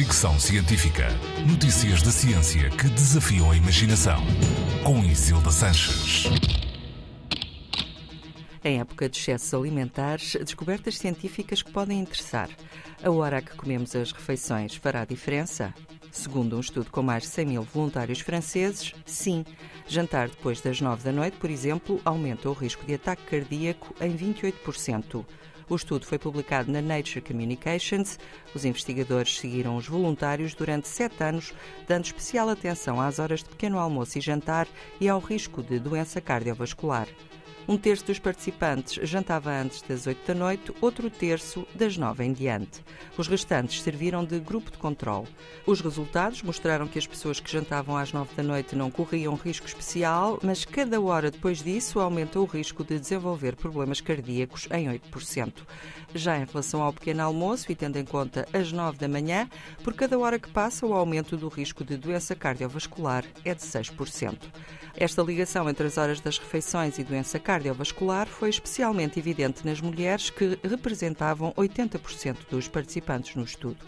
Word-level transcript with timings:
Fricção 0.00 0.40
Científica. 0.40 1.08
Notícias 1.46 2.00
da 2.00 2.10
ciência 2.10 2.70
que 2.70 2.88
desafiam 2.88 3.50
a 3.50 3.54
imaginação. 3.54 4.18
Com 4.82 5.04
Isilda 5.04 5.50
Sanches. 5.50 6.24
Em 8.64 8.80
época 8.80 9.10
de 9.10 9.18
excessos 9.18 9.52
alimentares, 9.52 10.36
descobertas 10.36 10.96
científicas 10.96 11.60
que 11.60 11.70
podem 11.70 12.00
interessar. 12.00 12.48
A 13.02 13.10
hora 13.10 13.36
a 13.36 13.42
que 13.42 13.54
comemos 13.54 13.94
as 13.94 14.10
refeições 14.10 14.74
fará 14.74 15.04
diferença? 15.04 15.74
Segundo 16.10 16.56
um 16.56 16.60
estudo 16.60 16.90
com 16.90 17.02
mais 17.02 17.22
de 17.22 17.28
100 17.28 17.46
mil 17.46 17.62
voluntários 17.62 18.20
franceses, 18.20 18.92
sim. 19.06 19.44
Jantar 19.86 20.28
depois 20.28 20.60
das 20.60 20.80
9 20.80 21.04
da 21.04 21.12
noite, 21.12 21.36
por 21.36 21.50
exemplo, 21.50 22.00
aumenta 22.04 22.48
o 22.48 22.52
risco 22.52 22.84
de 22.84 22.94
ataque 22.94 23.22
cardíaco 23.24 23.94
em 24.00 24.16
28%. 24.16 25.24
O 25.68 25.76
estudo 25.76 26.04
foi 26.04 26.18
publicado 26.18 26.72
na 26.72 26.82
Nature 26.82 27.20
Communications. 27.20 28.18
Os 28.52 28.64
investigadores 28.64 29.38
seguiram 29.38 29.76
os 29.76 29.86
voluntários 29.86 30.52
durante 30.52 30.88
sete 30.88 31.22
anos, 31.22 31.54
dando 31.86 32.06
especial 32.06 32.48
atenção 32.48 33.00
às 33.00 33.20
horas 33.20 33.44
de 33.44 33.50
pequeno 33.50 33.78
almoço 33.78 34.18
e 34.18 34.20
jantar 34.20 34.66
e 35.00 35.08
ao 35.08 35.20
risco 35.20 35.62
de 35.62 35.78
doença 35.78 36.20
cardiovascular. 36.20 37.06
Um 37.70 37.76
terço 37.76 38.04
dos 38.04 38.18
participantes 38.18 38.98
jantava 39.08 39.52
antes 39.52 39.80
das 39.82 40.04
8 40.04 40.26
da 40.26 40.34
noite, 40.34 40.74
outro 40.80 41.08
terço 41.08 41.64
das 41.72 41.96
9 41.96 42.24
em 42.24 42.32
diante. 42.32 42.84
Os 43.16 43.28
restantes 43.28 43.80
serviram 43.80 44.24
de 44.24 44.40
grupo 44.40 44.72
de 44.72 44.76
controle. 44.76 45.28
Os 45.64 45.80
resultados 45.80 46.42
mostraram 46.42 46.88
que 46.88 46.98
as 46.98 47.06
pessoas 47.06 47.38
que 47.38 47.48
jantavam 47.48 47.96
às 47.96 48.12
9 48.12 48.34
da 48.34 48.42
noite 48.42 48.74
não 48.74 48.90
corriam 48.90 49.36
risco 49.36 49.68
especial, 49.68 50.40
mas 50.42 50.64
cada 50.64 51.00
hora 51.00 51.30
depois 51.30 51.62
disso 51.62 52.00
aumenta 52.00 52.40
o 52.40 52.44
risco 52.44 52.82
de 52.82 52.98
desenvolver 52.98 53.54
problemas 53.54 54.00
cardíacos 54.00 54.66
em 54.72 54.88
8%. 54.88 55.52
Já 56.12 56.38
em 56.38 56.46
relação 56.46 56.82
ao 56.82 56.92
pequeno 56.92 57.22
almoço, 57.22 57.70
e 57.70 57.76
tendo 57.76 57.98
em 57.98 58.04
conta 58.04 58.48
as 58.52 58.72
9 58.72 58.98
da 58.98 59.06
manhã, 59.06 59.48
por 59.84 59.94
cada 59.94 60.18
hora 60.18 60.40
que 60.40 60.50
passa, 60.50 60.84
o 60.84 60.92
aumento 60.92 61.36
do 61.36 61.46
risco 61.46 61.84
de 61.84 61.96
doença 61.96 62.34
cardiovascular 62.34 63.24
é 63.44 63.54
de 63.54 63.62
6%. 63.62 64.38
Esta 64.96 65.22
ligação 65.22 65.68
entre 65.70 65.86
as 65.86 65.96
horas 65.96 66.20
das 66.20 66.36
refeições 66.36 66.98
e 66.98 67.04
doença 67.04 67.38
cardiovascular 67.60 68.26
foi 68.26 68.48
especialmente 68.48 69.18
evidente 69.18 69.66
nas 69.66 69.80
mulheres, 69.80 70.30
que 70.30 70.58
representavam 70.62 71.52
80% 71.52 72.38
dos 72.50 72.68
participantes 72.68 73.36
no 73.36 73.44
estudo. 73.44 73.78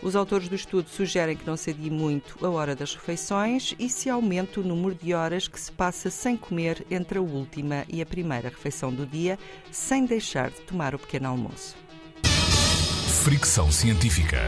Os 0.00 0.14
autores 0.14 0.48
do 0.48 0.54
estudo 0.54 0.88
sugerem 0.88 1.36
que 1.36 1.46
não 1.46 1.56
se 1.56 1.70
adie 1.70 1.90
muito 1.90 2.44
a 2.44 2.50
hora 2.50 2.76
das 2.76 2.94
refeições 2.94 3.74
e 3.78 3.88
se 3.88 4.08
aumente 4.08 4.60
o 4.60 4.62
número 4.62 4.94
de 4.94 5.12
horas 5.12 5.48
que 5.48 5.58
se 5.58 5.72
passa 5.72 6.10
sem 6.10 6.36
comer 6.36 6.86
entre 6.90 7.18
a 7.18 7.22
última 7.22 7.84
e 7.88 8.00
a 8.00 8.06
primeira 8.06 8.48
refeição 8.48 8.92
do 8.92 9.04
dia, 9.04 9.38
sem 9.72 10.04
deixar 10.04 10.50
de 10.50 10.60
tomar 10.60 10.94
o 10.94 10.98
pequeno 10.98 11.28
almoço. 11.28 11.74
Fricção 13.24 13.72
científica. 13.72 14.38